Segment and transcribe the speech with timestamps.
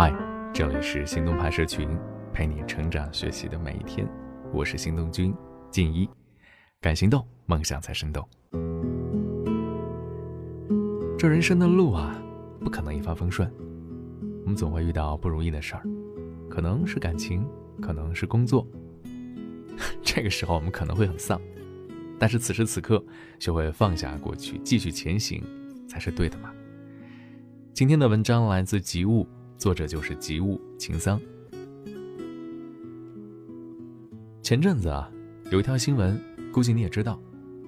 [0.00, 0.14] 嗨，
[0.54, 1.88] 这里是心动拍摄群，
[2.32, 4.08] 陪你成长学习的每一天。
[4.54, 5.34] 我是心动君
[5.72, 6.08] 静一，
[6.80, 8.24] 敢行动，梦想才生动。
[11.18, 12.16] 这人生的路啊，
[12.60, 13.52] 不可能一帆风顺，
[14.44, 15.82] 我们总会遇到不如意的事儿，
[16.48, 17.44] 可能是感情，
[17.82, 18.64] 可能是工作。
[20.00, 21.40] 这个时候我们可能会很丧，
[22.20, 23.04] 但是此时此刻，
[23.40, 25.42] 学会放下过去，继续前行，
[25.88, 26.52] 才是对的嘛。
[27.74, 29.26] 今天的文章来自吉物。
[29.58, 31.20] 作者就是吉物秦桑。
[34.40, 35.10] 前阵子啊，
[35.50, 36.16] 有一条新闻，
[36.52, 37.20] 估计你也知道，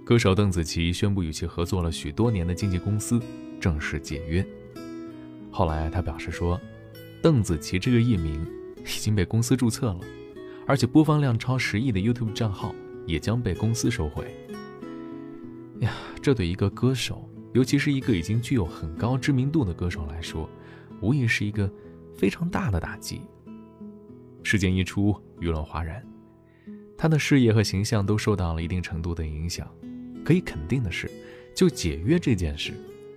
[0.06, 3.20] 歌手邓紫棋宣布与其合作了许多年的经纪公司
[3.58, 4.46] 正式解约。
[5.50, 6.60] 后来他表示说，
[7.20, 8.40] 邓紫棋这个艺名
[8.82, 10.00] 已经被公司注册了，
[10.68, 12.72] 而且播放量超十亿的 YouTube 账号
[13.04, 14.32] 也将被公司收回。
[15.80, 20.48] 呀，这对一个歌手，尤其是一个已经具有很高知名度的歌手来说，
[21.02, 21.70] 无疑是一个
[22.20, 23.22] 非常大的打击。
[24.42, 26.06] 事件一出，舆论哗然，
[26.94, 29.66] 他的事业和形象都受到了一定程度的影响。
[30.22, 31.10] 可以肯定的是，
[31.56, 32.74] 就解约这件事，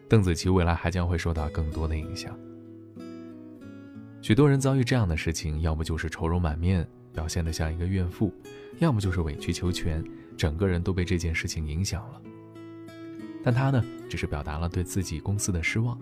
[0.08, 2.34] 邓紫棋未来还将会受到更多的影响。
[4.22, 8.34] 许多人遭遇这样的事情，要么就是愁容满面，表现得像一个怨妇，
[8.80, 10.02] 要么就是委曲求全，
[10.38, 12.22] 整个人都被这件事情影响了。
[13.44, 16.00] 但他呢，只是表达了对自己公司的失望。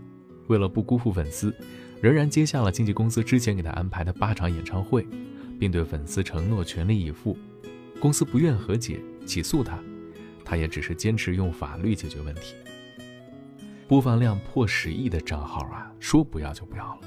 [0.47, 1.53] 为了不辜负粉丝，
[2.01, 5.07] 仍然接下了经纪公司之前给他安排的八场演唱会，
[5.59, 7.37] 并对粉丝承诺全力以赴。
[7.99, 9.79] 公司不愿和解，起诉他，
[10.43, 12.55] 他也只是坚持用法律解决问题。
[13.87, 17.01] 播放量破十亿的账号啊，说不要就不要了，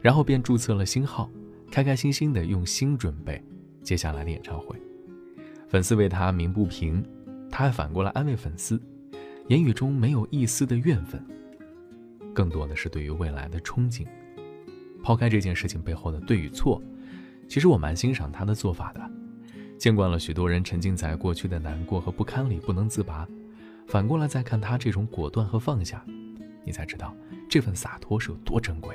[0.00, 1.30] 然后便注册了新号，
[1.70, 3.44] 开开心心的用心准备
[3.82, 4.74] 接下来的演唱会。
[5.68, 7.04] 粉丝为他鸣不平，
[7.50, 8.80] 他还反过来安慰粉丝，
[9.48, 11.22] 言语中没有一丝的怨愤。
[12.32, 14.06] 更多的是对于未来的憧憬。
[15.02, 16.82] 抛开这件事情背后的对与错，
[17.48, 19.10] 其实我蛮欣赏他的做法的。
[19.78, 23.26] 见惯了许多人沉浸在过去的难过和不堪里不能自拔，
[23.86, 26.04] 反过来再看他这种果断和放下，
[26.64, 27.14] 你才知道
[27.48, 28.94] 这份洒脱是有多珍贵。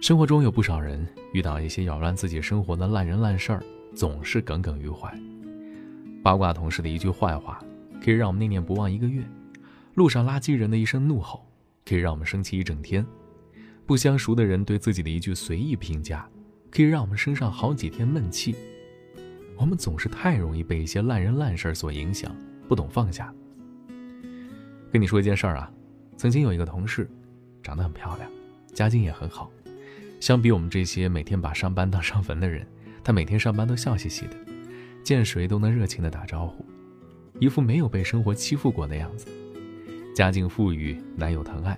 [0.00, 3.62] 生活中有不少人遇到一些扰乱自己生活的烂人烂事儿，
[3.94, 5.12] 总是耿耿于怀。
[6.22, 7.62] 八卦同事的一句坏话，
[8.02, 9.22] 可以让我们念念不忘一个月；
[9.94, 11.46] 路上垃圾人的一声怒吼。
[11.86, 13.04] 可以让我们生气一整天，
[13.86, 16.28] 不相熟的人对自己的一句随意评价，
[16.70, 18.54] 可以让我们身上好几天闷气。
[19.56, 22.34] 我们总是太容易被一些烂人烂事所影响，
[22.66, 23.32] 不懂放下。
[24.90, 25.70] 跟你说一件事儿啊，
[26.16, 27.08] 曾经有一个同事，
[27.62, 28.30] 长得很漂亮，
[28.72, 29.50] 家境也很好。
[30.18, 32.66] 相比我们这些每天把上班当上坟的人，
[33.02, 34.36] 他每天上班都笑嘻嘻的，
[35.02, 36.64] 见谁都能热情的打招呼，
[37.38, 39.26] 一副没有被生活欺负过的样子。
[40.14, 41.76] 家境富裕，男友疼爱，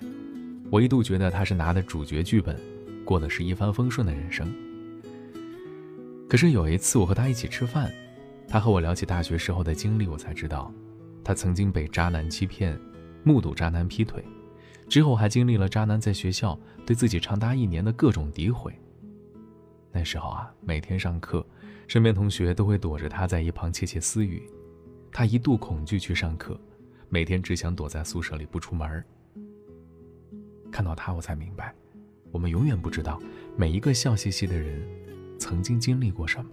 [0.69, 2.59] 我一度觉得他是拿的主角剧本，
[3.05, 4.53] 过的是一帆风顺的人生。
[6.27, 7.89] 可是有一次我和他一起吃饭，
[8.49, 10.73] 他和我聊起大学时候的经历，我才知道，
[11.23, 12.77] 他曾经被渣男欺骗，
[13.23, 14.21] 目睹渣男劈腿，
[14.89, 18.73] 之后还经历了渣男在学校对自己长达一年的各种诋毁。
[19.93, 21.45] 那时候啊，每天上课，
[21.87, 24.43] 身边同学都会躲着他在一旁窃窃私语，
[25.13, 26.59] 他一度恐惧去上课。
[27.07, 29.01] 每天只想躲在宿舍里不出门
[30.77, 31.73] 看到他，我才明白，
[32.31, 33.19] 我们永远不知道
[33.55, 34.79] 每一个笑嘻嘻的人
[35.39, 36.51] 曾经经历过什么。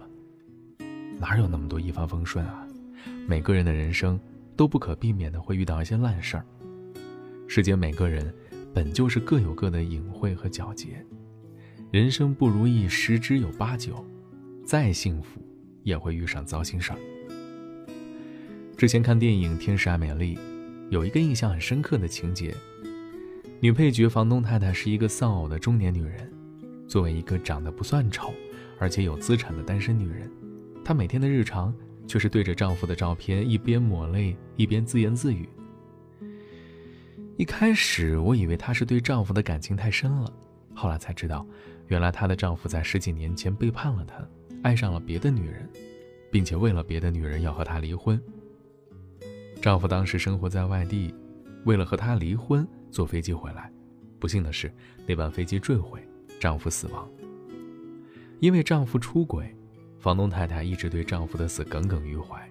[1.19, 2.67] 哪有那么多一帆风顺啊？
[3.27, 4.19] 每个人的人生
[4.55, 6.45] 都不可避免的会遇到一些烂事儿。
[7.47, 8.33] 世间每个人
[8.73, 11.05] 本就是各有各的隐晦和皎洁，
[11.91, 14.03] 人生不如意十之有八九，
[14.65, 15.39] 再幸福
[15.83, 16.97] 也会遇上糟心事儿。
[18.75, 20.35] 之前看电影《天使爱美丽》，
[20.89, 22.55] 有一个印象很深刻的情节：
[23.61, 26.31] 女配角房东太太是一个丧偶的中年女人。
[26.87, 28.31] 作为一个长得不算丑，
[28.77, 30.29] 而且有资产的单身女人，
[30.83, 31.73] 她每天的日常
[32.05, 35.49] 却是对着丈夫的照片一边抹泪一边自言自语。
[37.37, 40.31] 一开始我以为她是对丈夫的感情太深了，
[40.75, 41.45] 后来才知道，
[41.87, 44.23] 原来她的丈夫在十几年前背叛了她，
[44.61, 45.67] 爱上了别的女人，
[46.29, 48.21] 并且为了别的女人要和她离婚。
[49.59, 51.11] 丈夫当时生活在外地，
[51.63, 52.65] 为了和她离婚，
[52.95, 53.69] 坐飞机回来，
[54.19, 54.71] 不幸的是
[55.05, 55.99] 那班飞机坠毁，
[56.39, 57.05] 丈夫死亡。
[58.39, 59.53] 因为丈夫出轨，
[59.99, 62.49] 房东太太一直对丈夫的死耿耿于怀，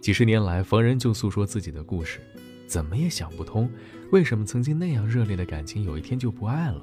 [0.00, 2.18] 几十年来逢人就诉说自己的故事，
[2.66, 3.70] 怎么也想不通，
[4.10, 6.82] 为什么曾经那样热烈的感情有一天就不爱了，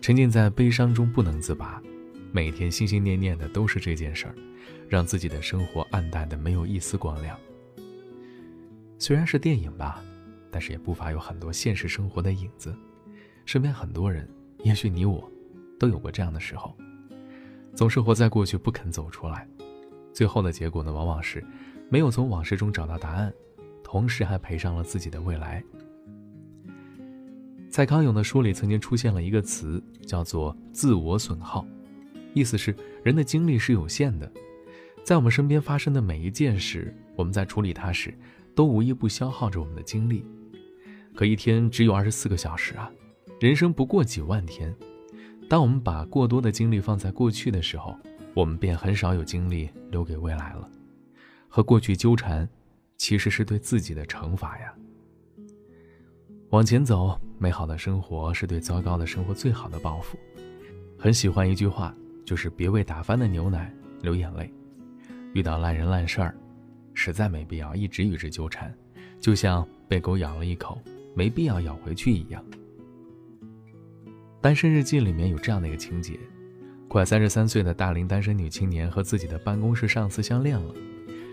[0.00, 1.80] 沉浸在悲伤中不能自拔，
[2.32, 4.34] 每天心心念念的都是这件事儿，
[4.88, 7.38] 让自己的生活暗淡的没有一丝光亮。
[8.98, 10.02] 虽然是电影吧，
[10.52, 12.72] 但是也不乏有很多现实生活的影子。
[13.44, 14.28] 身边很多人，
[14.62, 15.28] 也许你我，
[15.80, 16.76] 都有过这样的时候，
[17.74, 19.48] 总是活在过去不肯走出来，
[20.12, 21.44] 最后的结果呢，往往是
[21.88, 23.32] 没有从往事中找到答案，
[23.82, 25.64] 同时还赔上了自己的未来。
[27.68, 31.66] 蔡康永的书里曾经出现了一个词，叫做“自我损耗”，
[32.34, 34.30] 意思是人的精力是有限的，
[35.02, 38.14] 在我们身边发生的每一件事，我们在处理它时，
[38.54, 40.24] 都无一不消耗着我们的精力。
[41.14, 42.90] 可一天只有二十四个小时啊！
[43.40, 44.74] 人生不过几万天，
[45.48, 47.96] 当我们把过多的精力放在过去的时候，
[48.34, 50.68] 我们便很少有精力留给未来了。
[51.48, 52.48] 和过去纠缠，
[52.96, 54.72] 其实是对自己的惩罚呀。
[56.50, 60.18] 往前走，美好的生活是对糟糕的生活最好的报复。
[60.98, 61.94] 很喜欢一句话，
[62.24, 64.50] 就是别为打翻的牛奶流眼泪。
[65.34, 66.34] 遇到烂人烂事儿，
[66.94, 68.72] 实在没必要一直与之纠缠，
[69.18, 70.78] 就像被狗咬了一口，
[71.14, 72.44] 没必要咬回去一样。
[74.40, 76.18] 单身日记里面有这样的一个情节：
[76.88, 80.74] 快三十三岁的大龄单身女青年和自己的办公室上司相恋了，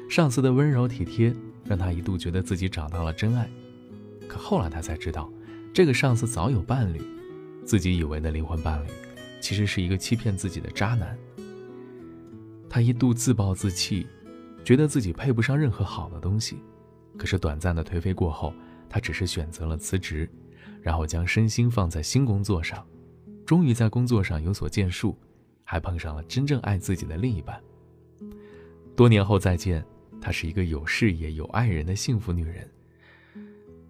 [0.09, 1.33] 上司的温柔体贴
[1.65, 3.49] 让她一度觉得自己找到了真爱。
[4.27, 5.31] 可后来她才知道，
[5.73, 7.01] 这个上司早有伴侣，
[7.65, 8.89] 自己以为的灵魂伴侣，
[9.41, 11.17] 其实是一个欺骗自己的渣男。
[12.69, 14.05] 她一度自暴自弃，
[14.63, 16.57] 觉得自己配不上任何好的东西。
[17.17, 18.53] 可是短暂的颓废过后，
[18.89, 20.29] 她只是选择了辞职，
[20.81, 22.85] 然后将身心放在新工作上。
[23.45, 25.17] 终于在工作上有所建树，
[25.63, 27.61] 还碰上了真正爱自己的另一半。
[28.95, 29.85] 多年后再见，
[30.19, 32.69] 她是一个有事业、有爱人的幸福女人。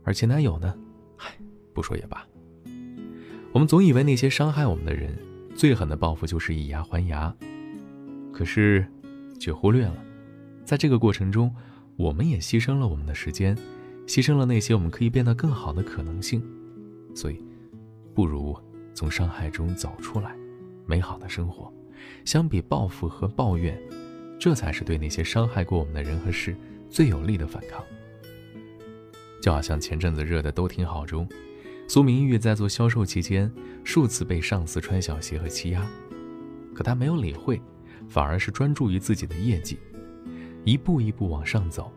[0.04, 0.76] 而前男友呢？
[1.18, 1.38] 唉，
[1.74, 2.26] 不说也罢。
[3.52, 5.18] 我们总以为那些伤害我们的人，
[5.56, 7.36] 最狠的报复就是以牙还牙，
[8.32, 8.86] 可是，
[9.40, 9.98] 却忽略了，
[10.64, 11.54] 在这个过程中，
[11.98, 13.58] 我们也牺牲了我们的时间，
[14.10, 16.42] 牺牲了那些我们可以变得更好的可能性。
[17.14, 17.40] 所以，
[18.16, 18.58] 不如。
[18.96, 20.36] 从伤害中走出来，
[20.86, 21.72] 美好的生活，
[22.26, 23.80] 相比报复和抱怨，
[24.38, 26.54] 这才是对那些伤害过我们的人和事
[26.90, 27.82] 最有力的反抗。
[29.42, 31.26] 就好像前阵子热的都挺好中，
[31.88, 33.50] 苏明玉在做销售期间，
[33.86, 35.88] 数次被上司穿小鞋和欺压，
[36.74, 37.62] 可她没有理会，
[38.10, 39.78] 反而是专注于自己的业绩，
[40.66, 41.90] 一步一步往上走，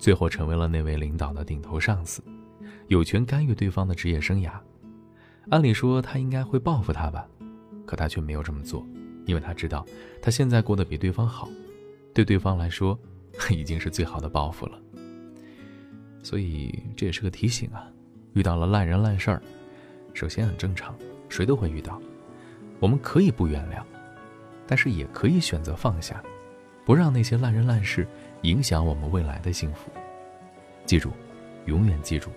[0.00, 2.22] 最后成为了那位领导的顶头上司，
[2.88, 4.52] 有权干预对方的职业生涯。
[5.50, 7.28] 按理说他应该会报复他吧，
[7.84, 8.84] 可他却没有这么做，
[9.26, 9.84] 因为他知道
[10.22, 11.50] 他现在过得比对方好，
[12.14, 12.98] 对对方来说
[13.50, 14.80] 已经是最好的报复了。
[16.22, 17.86] 所以这也是个提醒啊，
[18.32, 19.42] 遇到了烂人烂事儿，
[20.14, 20.94] 首先很正常，
[21.28, 22.00] 谁都会遇到。
[22.78, 23.82] 我们可以不原谅，
[24.66, 26.22] 但是也可以选择放下，
[26.86, 28.08] 不让那些烂人烂事
[28.42, 29.90] 影响我们未来的幸福。
[30.86, 31.10] 记住，
[31.66, 32.30] 永远记住，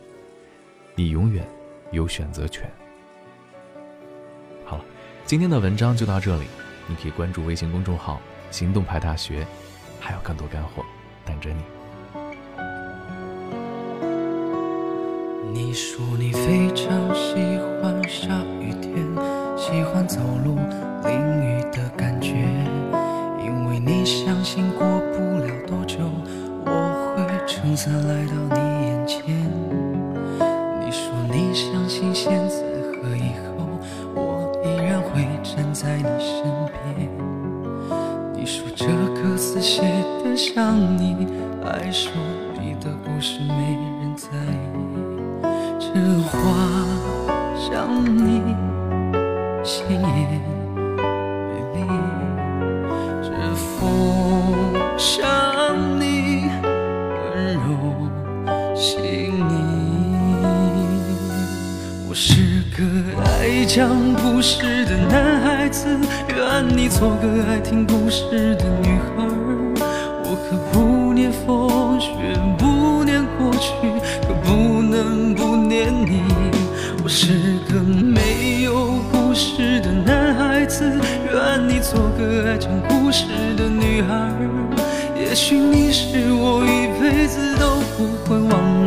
[0.96, 1.48] 你永远
[1.92, 2.70] 有选择权。
[4.66, 4.86] 好了
[5.26, 6.46] 今天的文章就到这里，
[6.88, 8.20] 你可以关注微信公众号
[8.52, 9.48] “行动派大学”，
[10.00, 10.84] 还有更多干货
[11.26, 11.64] 等着你。
[15.54, 17.36] 你说你非常喜
[17.82, 18.94] 欢下雨天，
[19.56, 20.56] 喜欢走路
[21.06, 21.14] 淋
[21.44, 22.34] 雨的感觉，
[23.44, 25.98] 因为你相信过不了多久，
[26.66, 29.24] 我会撑伞来到你眼前。
[30.80, 32.56] 你说你相信现在
[33.02, 33.52] 和以后。
[34.16, 37.10] 我依然会站在你身边，
[38.34, 38.86] 你说这
[39.16, 39.82] 歌词写
[40.24, 41.28] 的像你，
[41.64, 42.12] 还说
[42.62, 44.64] 你的故事没人在意。
[45.80, 45.90] 这
[46.30, 46.32] 花
[47.58, 48.42] 像你
[49.64, 50.42] 鲜艳
[53.86, 55.22] 我想
[56.00, 56.48] 你
[57.14, 57.60] 温柔
[58.76, 59.54] 细腻。
[62.08, 62.84] 我是个
[63.26, 65.86] 爱讲故事的男孩子。
[66.30, 69.28] 愿你做个爱听故事的女孩。
[70.24, 72.10] 我可不念风雪，
[72.58, 73.70] 不念过去，
[74.26, 76.24] 可不能不念你。
[77.04, 80.23] 我是个没有故事的男。
[81.54, 84.34] 愿你做个爱讲故事的女孩。
[85.16, 88.83] 也许你是我一辈子都不会忘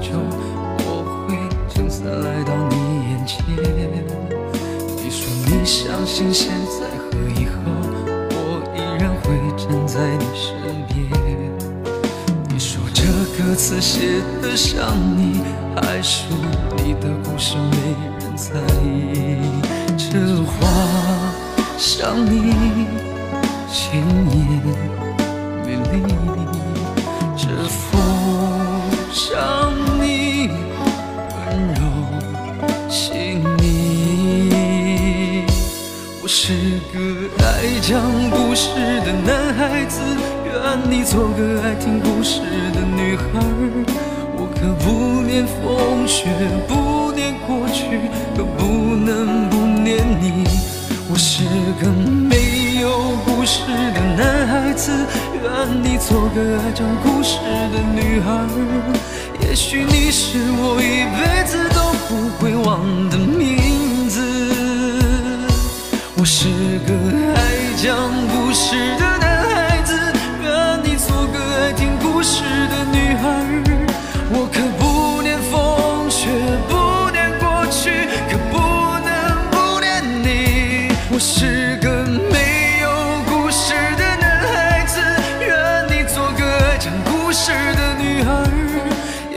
[0.00, 0.16] 就
[0.86, 1.36] 我会
[1.68, 2.74] 撑伞来到你
[3.10, 3.36] 眼前，
[4.96, 7.60] 你说你相信现在和以后，
[8.30, 8.34] 我
[8.74, 9.24] 依然会
[9.56, 10.48] 站在你身
[10.88, 10.98] 边，
[12.48, 13.02] 你说这
[13.36, 15.42] 歌词写的像你，
[15.76, 16.24] 还是
[16.76, 17.76] 你的故事没
[18.18, 19.38] 人在意，
[19.98, 20.50] 这话
[21.76, 22.54] 想你，
[23.70, 24.34] 千年
[25.64, 26.02] 美丽，
[27.36, 28.00] 这风
[29.12, 29.59] 想。
[36.32, 36.54] 是
[36.94, 38.70] 个爱讲故事
[39.04, 40.00] 的男孩子，
[40.44, 42.40] 愿你做个爱听故事
[42.72, 43.24] 的女孩。
[44.36, 46.28] 我可不念风雪，
[46.68, 47.98] 不念过去，
[48.36, 50.44] 可不能不念你。
[51.10, 51.42] 我是
[51.82, 54.92] 个没有故事的男孩子，
[55.34, 57.38] 愿你做个爱讲故事
[57.72, 58.46] 的女孩。
[59.48, 63.59] 也许你是我一辈子都不会忘的名。
[66.20, 66.48] 我是
[66.86, 66.92] 个
[67.34, 67.40] 爱
[67.82, 67.96] 讲
[68.28, 69.94] 故事的男孩子，
[70.42, 73.24] 愿你做个爱听故事的女孩。
[74.28, 76.28] 我可不念风雪，
[76.68, 78.58] 不念过去，可不
[79.00, 79.08] 能
[79.50, 80.92] 不念你。
[81.10, 82.90] 我是个没有
[83.24, 85.00] 故事的男孩子，
[85.40, 85.48] 愿
[85.88, 88.44] 你做个爱讲故事的女孩。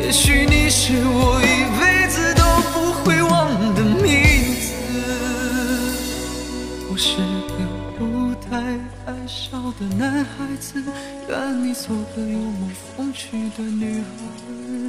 [0.04, 2.33] 也许你是我一辈子
[9.24, 10.84] 爱笑的男孩子，
[11.30, 14.83] 愿你做个幽默风趣的女孩。